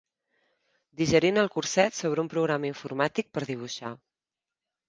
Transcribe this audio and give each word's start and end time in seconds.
Digerint 1.01 1.37
el 1.41 1.51
curset 1.57 1.97
sobre 1.99 2.23
un 2.25 2.31
programa 2.33 2.71
informàtic 2.73 3.31
per 3.37 3.47
dibuixar. 3.51 3.93